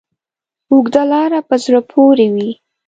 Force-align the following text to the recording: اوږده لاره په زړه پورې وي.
اوږده 0.71 1.03
لاره 1.11 1.39
په 1.49 1.55
زړه 1.63 1.79
پورې 1.91 2.25
وي. 2.33 2.51